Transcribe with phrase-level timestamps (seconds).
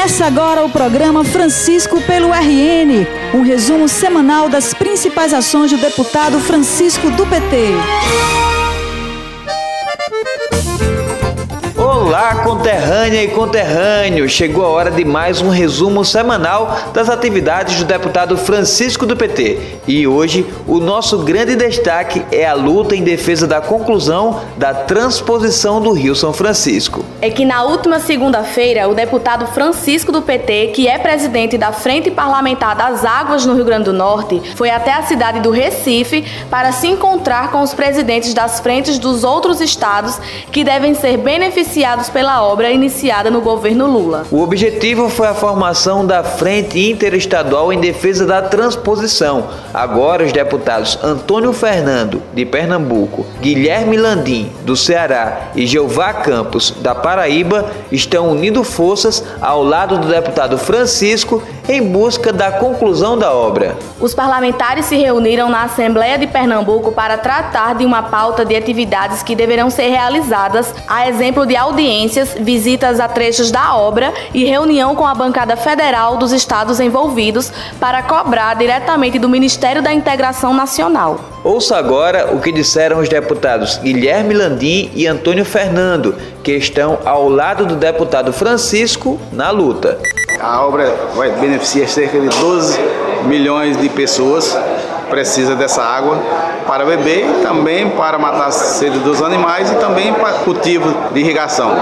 [0.00, 6.40] Começa agora o programa Francisco pelo RN, um resumo semanal das principais ações do deputado
[6.40, 8.49] Francisco do PT.
[12.20, 14.28] Olá, conterrânea e conterrâneo!
[14.28, 19.80] Chegou a hora de mais um resumo semanal das atividades do deputado Francisco do PT.
[19.88, 25.80] E hoje, o nosso grande destaque é a luta em defesa da conclusão da transposição
[25.80, 27.02] do Rio São Francisco.
[27.22, 32.10] É que na última segunda-feira, o deputado Francisco do PT, que é presidente da Frente
[32.10, 36.70] Parlamentar das Águas no Rio Grande do Norte, foi até a cidade do Recife para
[36.70, 40.20] se encontrar com os presidentes das frentes dos outros estados
[40.52, 44.26] que devem ser beneficiados pela obra iniciada no governo Lula.
[44.30, 49.48] O objetivo foi a formação da Frente Interestadual em Defesa da Transposição.
[49.72, 56.94] Agora, os deputados Antônio Fernando, de Pernambuco, Guilherme Landim, do Ceará e Jeová Campos, da
[56.94, 63.76] Paraíba, estão unindo forças ao lado do deputado Francisco em busca da conclusão da obra.
[64.00, 69.22] Os parlamentares se reuniram na Assembleia de Pernambuco para tratar de uma pauta de atividades
[69.22, 71.89] que deverão ser realizadas, a exemplo de audiências,
[72.40, 78.02] visitas a trechos da obra e reunião com a bancada federal dos estados envolvidos para
[78.02, 81.20] cobrar diretamente do Ministério da Integração Nacional.
[81.42, 87.28] Ouça agora o que disseram os deputados Guilherme Landim e Antônio Fernando, que estão ao
[87.28, 89.98] lado do deputado Francisco na luta.
[90.38, 92.78] A obra vai beneficiar cerca de 12
[93.26, 94.56] milhões de pessoas
[95.10, 96.16] precisa dessa água
[96.66, 101.20] para beber e também para matar a sede dos animais e também para cultivo de
[101.20, 101.72] irrigação.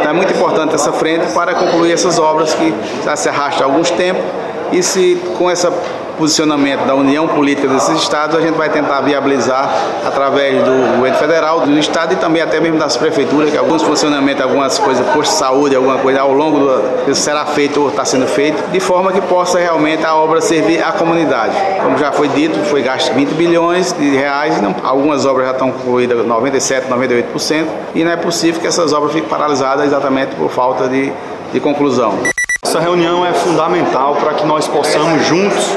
[0.00, 3.70] Então é muito importante essa frente para concluir essas obras que já se arrastam há
[3.70, 4.24] alguns tempos
[4.72, 5.72] e se com essa
[6.18, 9.70] posicionamento da união política desses estados, a gente vai tentar viabilizar
[10.06, 14.42] através do governo federal, do estado e também até mesmo das prefeituras, que alguns funcionamentos,
[14.42, 18.26] algumas coisas, posto de saúde, alguma coisa ao longo do será feito ou está sendo
[18.26, 21.54] feito, de forma que possa realmente a obra servir à comunidade.
[21.82, 25.70] Como já foi dito, foi gasto 20 bilhões de reais, não, algumas obras já estão
[25.70, 30.88] concluídas 97, 98%, e não é possível que essas obras fiquem paralisadas exatamente por falta
[30.88, 31.12] de,
[31.52, 32.31] de conclusão.
[32.72, 35.76] Essa reunião é fundamental para que nós possamos juntos,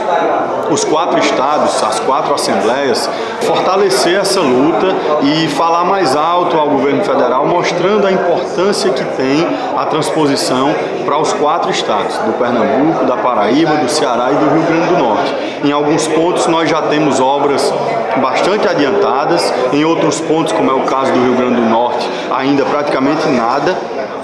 [0.71, 3.09] os quatro estados, as quatro assembleias,
[3.41, 9.45] fortalecer essa luta e falar mais alto ao governo federal, mostrando a importância que tem
[9.75, 10.73] a transposição
[11.03, 14.97] para os quatro estados, do Pernambuco, da Paraíba, do Ceará e do Rio Grande do
[14.97, 15.35] Norte.
[15.65, 17.73] Em alguns pontos nós já temos obras
[18.21, 22.63] bastante adiantadas, em outros pontos, como é o caso do Rio Grande do Norte, ainda
[22.63, 23.75] praticamente nada.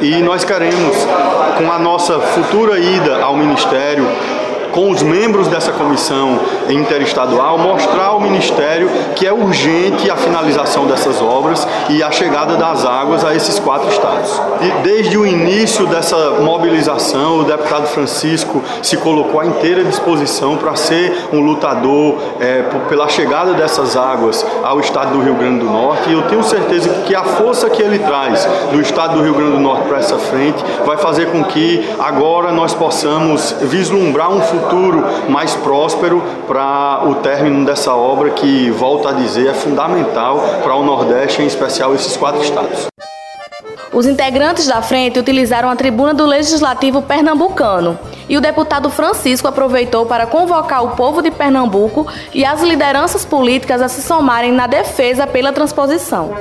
[0.02, 0.98] E nós queremos,
[1.60, 4.08] com a nossa futura ida ao Ministério,
[4.72, 6.40] com os membros dessa comissão
[6.70, 12.86] interestadual, mostrar ao Ministério que é urgente a finalização dessas obras e a chegada das
[12.86, 14.42] águas a esses quatro estados.
[14.62, 20.76] E desde o início dessa mobilização, o deputado Francisco se colocou à inteira disposição para
[20.76, 26.10] ser um lutador é, pela chegada dessas águas ao estado do Rio Grande do Norte
[26.10, 29.52] e eu tenho certeza que a força que ele traz do estado do Rio Grande
[29.52, 34.61] do Norte para essa frente vai fazer com que agora nós possamos vislumbrar um futuro
[34.62, 40.76] futuro mais próspero para o término dessa obra que, volto a dizer, é fundamental para
[40.76, 42.88] o Nordeste, em especial esses quatro estados.
[43.94, 50.06] Os integrantes da frente utilizaram a tribuna do Legislativo pernambucano e o deputado Francisco aproveitou
[50.06, 55.28] para convocar o povo de Pernambuco e as lideranças políticas a se somarem na defesa
[55.28, 56.32] pela transposição.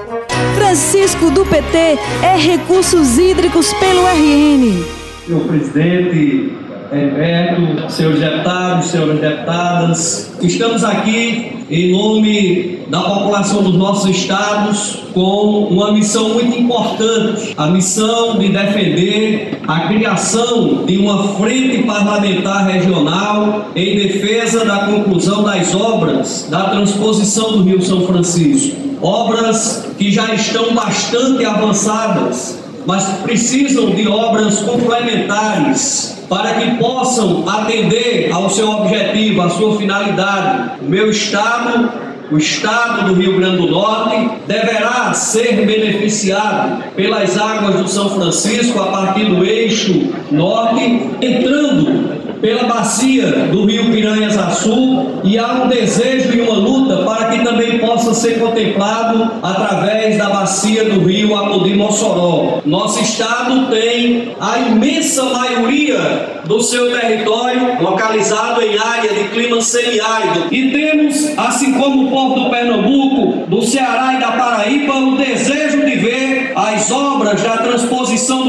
[0.54, 4.84] Francisco do PT é Recursos Hídricos pelo RN.
[5.26, 6.56] Senhor presidente,
[6.93, 15.69] Heriberto, senhores deputados, senhoras deputadas, estamos aqui em nome da população dos nossos estados com
[15.71, 23.71] uma missão muito importante, a missão de defender a criação de uma frente parlamentar regional
[23.77, 28.77] em defesa da conclusão das obras da transposição do Rio São Francisco.
[29.01, 38.30] Obras que já estão bastante avançadas, mas precisam de obras complementares para que possam atender
[38.32, 40.80] ao seu objetivo, à sua finalidade.
[40.80, 41.91] O meu estado,
[42.30, 48.80] o estado do Rio Grande do Norte, deverá ser beneficiado pelas águas do São Francisco
[48.80, 55.69] a partir do eixo norte, entrando pela bacia do rio Piranhas Açu e há um
[55.69, 61.37] desejo e uma luta para que também possa ser contemplado através da bacia do rio
[61.37, 62.60] Apodi Mossoró.
[62.65, 70.47] Nosso estado tem a imensa maioria do seu território localizado em área de clima semiárido
[70.51, 75.84] e temos, assim como o povo do Pernambuco, do Ceará e da Paraíba, o desejo
[75.84, 77.99] de ver as obras da transposição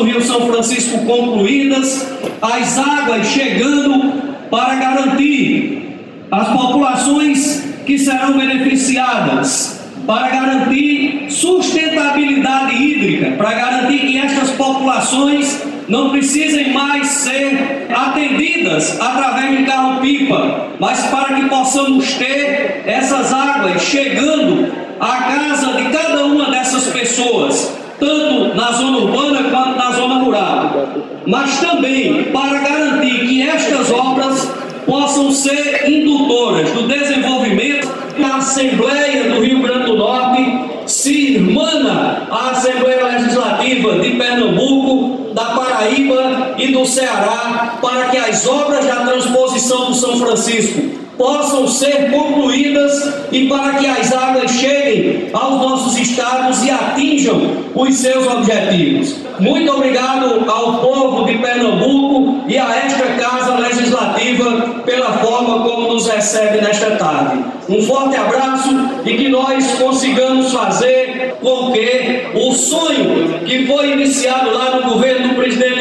[0.02, 2.12] do Rio São Francisco concluídas,
[2.42, 6.00] as águas chegando para garantir
[6.32, 16.10] as populações que serão beneficiadas, para garantir sustentabilidade hídrica, para garantir que estas populações não
[16.10, 24.74] precisem mais ser atendidas através de carro-pipa, mas para que possamos ter essas águas chegando
[25.00, 27.72] à casa de cada uma dessas pessoas,
[28.02, 30.88] tanto na zona urbana quanto na zona rural.
[31.28, 34.52] Mas também para garantir que estas obras
[34.88, 37.88] possam ser indutoras do desenvolvimento
[38.20, 45.46] da Assembleia do Rio Grande do Norte se irmana à Assembleia Legislativa de Pernambuco, da
[45.46, 52.10] Paraíba e do Ceará para que as obras da transposição do São Francisco possam ser
[52.10, 57.40] concluídas e para que as águas cheguem aos nossos estados e atinjam
[57.76, 59.18] os seus objetivos.
[59.40, 66.08] Muito obrigado ao povo de Pernambuco e a esta Casa Legislativa pela forma como nos
[66.08, 67.44] recebe nesta tarde.
[67.70, 68.70] Um forte abraço
[69.06, 75.30] e que nós consigamos fazer com que o sonho que foi iniciado lá no governo
[75.30, 75.81] do presidente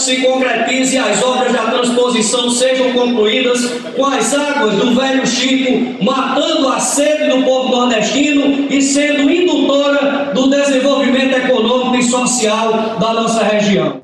[0.00, 6.02] se concretize e as obras da transposição sejam concluídas com as águas do velho Chico,
[6.02, 13.12] matando a sede do povo nordestino e sendo indutora do desenvolvimento econômico e social da
[13.12, 14.00] nossa região.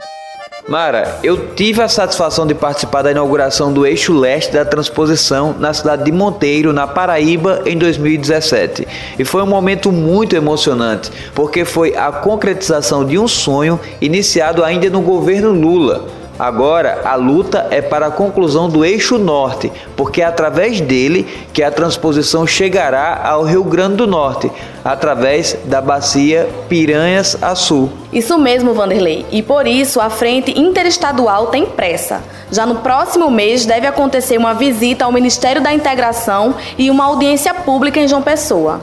[0.69, 5.73] Mara, eu tive a satisfação de participar da inauguração do eixo leste da transposição na
[5.73, 8.87] cidade de Monteiro, na Paraíba, em 2017.
[9.17, 14.91] E foi um momento muito emocionante, porque foi a concretização de um sonho iniciado ainda
[14.91, 16.05] no governo Lula.
[16.39, 21.63] Agora, a luta é para a conclusão do eixo norte, porque é através dele que
[21.63, 24.51] a transposição chegará ao Rio Grande do Norte,
[24.85, 27.89] através da bacia Piranhas-Açu.
[28.13, 29.25] Isso mesmo, Vanderlei.
[29.33, 32.23] E por isso a frente interestadual tem pressa.
[32.51, 37.55] Já no próximo mês deve acontecer uma visita ao Ministério da Integração e uma audiência
[37.55, 38.81] pública em João Pessoa.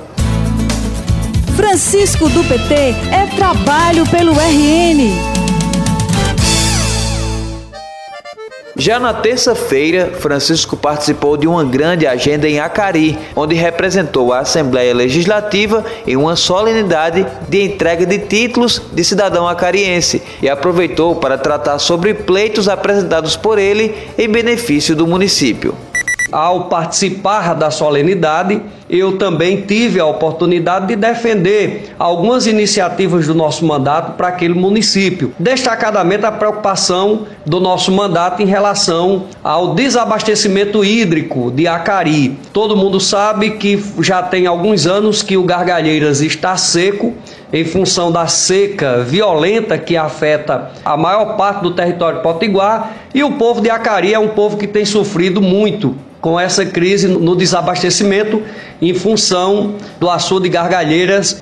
[1.56, 2.74] Francisco do PT
[3.12, 5.33] é trabalho pelo RN.
[8.84, 14.94] Já na terça-feira, Francisco participou de uma grande agenda em Acari, onde representou a Assembleia
[14.94, 21.80] Legislativa em uma solenidade de entrega de títulos de cidadão acariense e aproveitou para tratar
[21.80, 25.74] sobre pleitos apresentados por ele em benefício do município.
[26.30, 33.66] Ao participar da solenidade, eu também tive a oportunidade de defender algumas iniciativas do nosso
[33.66, 41.52] mandato para aquele município, destacadamente a preocupação do nosso mandato em relação ao desabastecimento hídrico
[41.52, 42.38] de Acari.
[42.52, 47.14] Todo mundo sabe que já tem alguns anos que o Gargalheiras está seco
[47.52, 53.34] em função da seca violenta que afeta a maior parte do território potiguar e o
[53.34, 58.42] povo de Acari é um povo que tem sofrido muito com essa crise no desabastecimento
[58.82, 61.38] em função do açude de Gargalheiras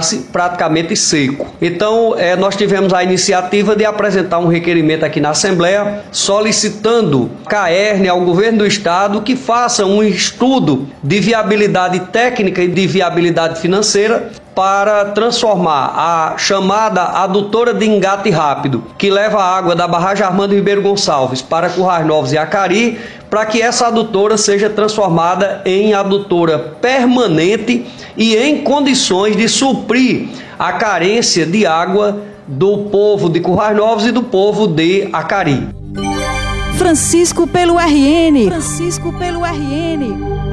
[0.00, 1.46] encontrar-se praticamente seco.
[1.60, 7.50] Então, é, nós tivemos a iniciativa de apresentar um requerimento aqui na Assembleia solicitando a
[7.50, 13.60] CAERN ao governo do estado que faça um estudo de viabilidade técnica e de viabilidade
[13.60, 20.24] financeira para transformar a chamada adutora de engate rápido, que leva a água da barragem
[20.24, 22.98] Armando Ribeiro Gonçalves para Currais Novos e Acari,
[23.28, 27.86] para que essa adutora seja transformada em adutora permanente
[28.16, 34.10] e em condições de suprir a carência de água do povo de Currais Novos e
[34.10, 35.68] do povo de Acari.
[36.76, 38.48] Francisco pelo RN.
[38.48, 40.49] Francisco pelo RN.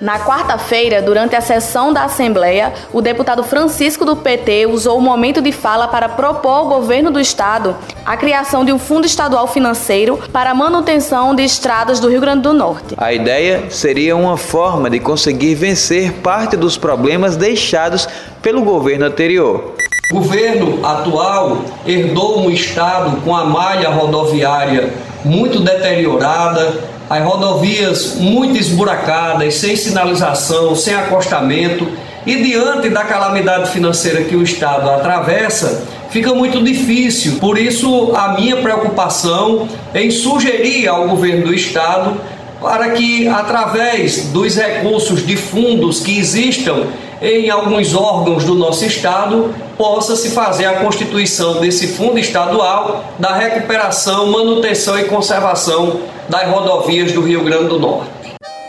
[0.00, 5.40] Na quarta-feira, durante a sessão da Assembleia, o deputado Francisco do PT usou o momento
[5.40, 7.74] de fala para propor ao governo do estado
[8.04, 12.42] a criação de um fundo estadual financeiro para a manutenção de estradas do Rio Grande
[12.42, 12.94] do Norte.
[12.98, 18.06] A ideia seria uma forma de conseguir vencer parte dos problemas deixados
[18.42, 19.76] pelo governo anterior.
[20.12, 24.92] O governo atual herdou um estado com a malha rodoviária
[25.24, 31.86] muito deteriorada, as rodovias muito esburacadas, sem sinalização, sem acostamento,
[32.26, 37.36] e diante da calamidade financeira que o Estado atravessa, fica muito difícil.
[37.38, 42.20] Por isso, a minha preocupação em sugerir ao governo do Estado
[42.60, 46.86] para que, através dos recursos de fundos que existam
[47.20, 53.34] em alguns órgãos do nosso Estado, possa se fazer a constituição desse fundo estadual da
[53.34, 58.16] recuperação, manutenção e conservação das rodovias do Rio Grande do Norte.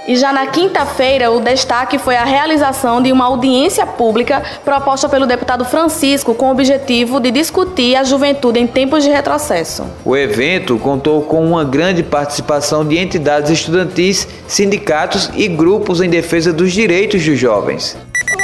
[0.07, 5.25] E já na quinta-feira, o destaque foi a realização de uma audiência pública proposta pelo
[5.25, 9.83] deputado Francisco com o objetivo de discutir a juventude em tempos de retrocesso.
[10.05, 16.53] O evento contou com uma grande participação de entidades estudantis, sindicatos e grupos em defesa
[16.53, 17.97] dos direitos dos jovens.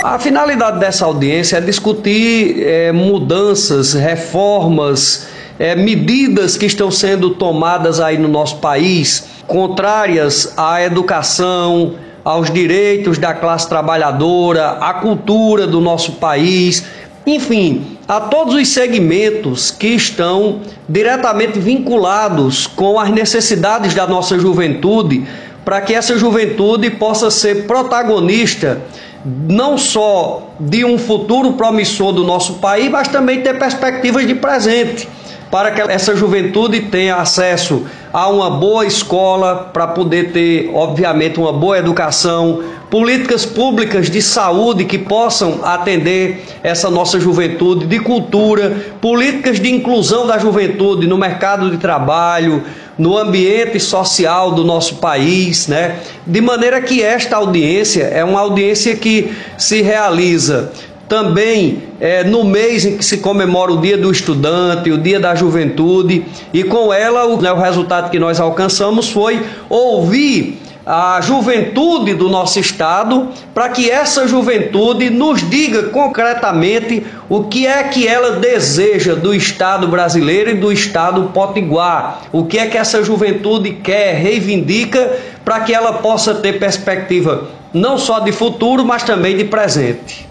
[0.03, 8.01] A finalidade dessa audiência é discutir é, mudanças, reformas, é, medidas que estão sendo tomadas
[8.01, 15.79] aí no nosso país, contrárias à educação, aos direitos da classe trabalhadora, à cultura do
[15.79, 16.83] nosso país,
[17.25, 25.25] enfim, a todos os segmentos que estão diretamente vinculados com as necessidades da nossa juventude,
[25.63, 28.81] para que essa juventude possa ser protagonista
[29.25, 35.07] não só de um futuro promissor do nosso país, mas também ter perspectivas de presente
[35.53, 41.53] para que essa juventude tenha acesso a uma boa escola, para poder ter, obviamente, uma
[41.53, 49.59] boa educação, políticas públicas de saúde que possam atender essa nossa juventude, de cultura, políticas
[49.59, 52.63] de inclusão da juventude no mercado de trabalho,
[52.97, 55.99] no ambiente social do nosso país, né?
[56.25, 60.71] De maneira que esta audiência é uma audiência que se realiza
[61.07, 65.35] também é, no mês em que se comemora o Dia do Estudante, o Dia da
[65.35, 72.13] Juventude, e com ela o, né, o resultado que nós alcançamos foi ouvir a juventude
[72.13, 78.37] do nosso estado, para que essa juventude nos diga concretamente o que é que ela
[78.37, 84.15] deseja do estado brasileiro e do estado potiguar, o que é que essa juventude quer,
[84.15, 90.27] reivindica, para que ela possa ter perspectiva não só de futuro, mas também de presente.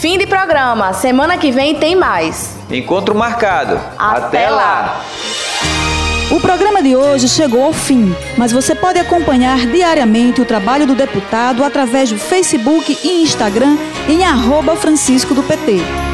[0.00, 0.92] Fim de programa.
[0.92, 2.56] Semana que vem tem mais.
[2.70, 3.80] Encontro marcado.
[3.98, 5.00] Até, Até lá.
[6.30, 10.94] O programa de hoje chegou ao fim, mas você pode acompanhar diariamente o trabalho do
[10.94, 16.07] deputado através do Facebook e Instagram em arroba Francisco do PT.